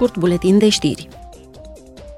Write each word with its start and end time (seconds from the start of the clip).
scurt 0.00 0.18
buletin 0.18 0.58
de 0.58 0.68
știri. 0.68 1.08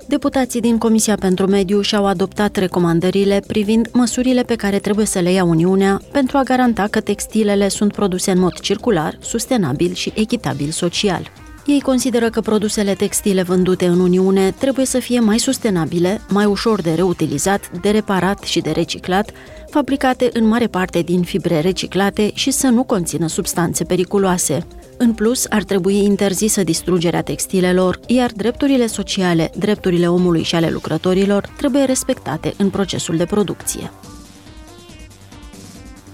Deputații 0.07 0.61
din 0.61 0.79
Comisia 0.79 1.15
pentru 1.15 1.47
Mediu 1.47 1.81
și-au 1.81 2.07
adoptat 2.07 2.57
recomandările 2.57 3.43
privind 3.47 3.89
măsurile 3.93 4.43
pe 4.43 4.55
care 4.55 4.79
trebuie 4.79 5.07
să 5.07 5.19
le 5.19 5.33
ia 5.33 5.45
Uniunea 5.45 6.01
pentru 6.13 6.37
a 6.37 6.43
garanta 6.43 6.87
că 6.91 7.01
textilele 7.01 7.69
sunt 7.69 7.93
produse 7.93 8.31
în 8.31 8.39
mod 8.39 8.61
circular, 8.61 9.19
sustenabil 9.21 9.93
și 9.93 10.13
echitabil 10.15 10.71
social. 10.71 11.31
Ei 11.67 11.81
consideră 11.81 12.31
că 12.31 12.41
produsele 12.41 12.95
textile 12.95 13.43
vândute 13.43 13.87
în 13.87 14.01
Uniune 14.01 14.51
trebuie 14.51 14.87
să 14.87 14.99
fie 14.99 15.21
mai 15.21 15.39
sustenabile, 15.39 16.21
mai 16.29 16.45
ușor 16.45 16.81
de 16.81 16.95
reutilizat, 16.95 17.71
de 17.81 17.91
reparat 17.91 18.43
și 18.43 18.61
de 18.61 18.71
reciclat, 18.71 19.31
fabricate 19.71 20.29
în 20.33 20.47
mare 20.47 20.67
parte 20.67 21.01
din 21.01 21.23
fibre 21.23 21.61
reciclate 21.61 22.31
și 22.35 22.51
să 22.51 22.67
nu 22.67 22.83
conțină 22.83 23.27
substanțe 23.27 23.85
periculoase. 23.85 24.67
În 24.97 25.13
plus, 25.13 25.47
ar 25.49 25.63
trebui 25.63 26.05
interzisă 26.05 26.63
distrugerea 26.63 27.23
textilelor, 27.23 28.01
iar 28.07 28.31
drepturile 28.37 28.87
sociale, 28.87 29.51
drepturile 29.59 30.09
omului 30.09 30.43
și 30.43 30.55
ale 30.55 30.71
lucrătorilor 30.71 31.53
trebuie 31.57 31.85
respectate 31.85 32.55
în 32.57 32.71
procesul 32.71 33.17
de 33.17 33.25
producție. 33.25 33.91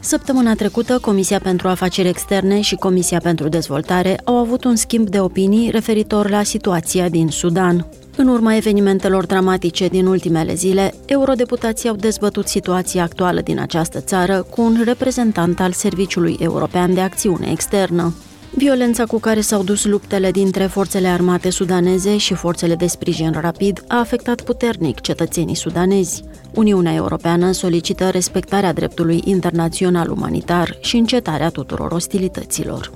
Săptămâna 0.01 0.55
trecută, 0.55 0.99
Comisia 0.99 1.39
pentru 1.39 1.69
Afaceri 1.69 2.09
Externe 2.09 2.61
și 2.61 2.75
Comisia 2.75 3.19
pentru 3.19 3.49
Dezvoltare 3.49 4.21
au 4.25 4.35
avut 4.35 4.65
un 4.65 4.77
schimb 4.77 5.09
de 5.09 5.21
opinii 5.21 5.71
referitor 5.71 6.31
la 6.31 6.43
situația 6.43 7.09
din 7.09 7.29
Sudan. 7.29 7.87
În 8.17 8.29
urma 8.29 8.55
evenimentelor 8.57 9.27
dramatice 9.27 9.89
din 9.89 10.07
ultimele 10.07 10.55
zile, 10.55 10.95
eurodeputații 11.07 11.89
au 11.89 11.97
dezbătut 11.97 12.47
situația 12.47 13.03
actuală 13.03 13.41
din 13.41 13.61
această 13.61 14.01
țară 14.01 14.47
cu 14.51 14.63
un 14.63 14.83
reprezentant 14.85 15.61
al 15.61 15.73
Serviciului 15.73 16.37
European 16.41 16.95
de 16.95 17.01
Acțiune 17.01 17.51
Externă. 17.51 18.15
Violența 18.59 19.05
cu 19.05 19.19
care 19.19 19.41
s-au 19.41 19.63
dus 19.63 19.85
luptele 19.85 20.31
dintre 20.31 20.67
forțele 20.67 21.09
armate 21.09 21.51
sudaneze 21.51 22.17
și 22.17 22.35
forțele 22.35 22.75
de 22.75 22.87
sprijin 22.87 23.33
rapid 23.41 23.85
a 23.89 23.99
afectat 23.99 24.41
puternic 24.41 25.01
cetățenii 25.01 25.55
sudanezi. 25.55 26.25
Uniunea 26.55 26.95
Europeană 26.95 27.53
solicită 27.53 28.09
respectarea 28.09 28.73
dreptului 28.73 29.23
internațional 29.25 30.11
umanitar 30.11 30.77
și 30.81 30.97
încetarea 30.97 31.49
tuturor 31.49 31.93
ostilităților. 31.93 32.91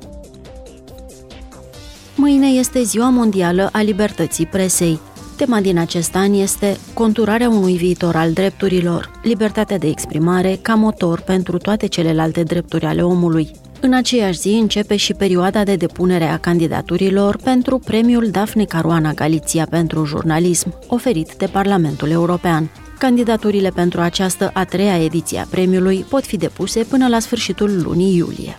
Mâine 2.17 2.47
este 2.47 2.83
Ziua 2.83 3.09
Mondială 3.09 3.69
a 3.73 3.83
Libertății 3.83 4.47
Presei. 4.47 5.01
Tema 5.37 5.61
din 5.61 5.79
acest 5.79 6.15
an 6.15 6.33
este 6.33 6.77
conturarea 6.95 7.49
unui 7.49 7.77
viitor 7.77 8.17
al 8.17 8.33
drepturilor, 8.33 9.21
libertatea 9.23 9.79
de 9.79 9.87
exprimare 9.89 10.59
ca 10.63 10.75
motor 10.75 11.21
pentru 11.21 11.59
toate 11.59 11.87
celelalte 11.87 12.43
drepturi 12.43 12.85
ale 12.85 13.03
omului. 13.03 13.62
În 13.85 13.93
aceeași 13.93 14.39
zi 14.39 14.49
începe 14.49 14.97
și 14.97 15.15
perioada 15.15 15.65
de 15.65 15.77
depunere 15.77 16.25
a 16.25 16.39
candidaturilor 16.39 17.37
pentru 17.37 17.79
premiul 17.79 18.31
Dafne 18.31 18.65
Caruana 18.65 19.13
Galiția 19.13 19.67
pentru 19.71 20.05
jurnalism, 20.05 20.75
oferit 20.87 21.35
de 21.35 21.47
Parlamentul 21.47 22.11
European. 22.11 22.71
Candidaturile 22.99 23.71
pentru 23.71 24.01
această 24.01 24.51
a 24.55 24.65
treia 24.65 25.05
ediție 25.05 25.39
a 25.39 25.47
premiului 25.51 26.05
pot 26.09 26.25
fi 26.25 26.37
depuse 26.37 26.85
până 26.85 27.09
la 27.09 27.19
sfârșitul 27.19 27.83
lunii 27.83 28.17
iulie. 28.17 28.57